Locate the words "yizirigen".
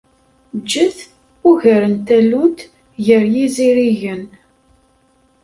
3.33-4.23